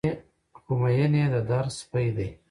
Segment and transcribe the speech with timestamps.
[0.61, 2.27] خو مين يې د در سپى دى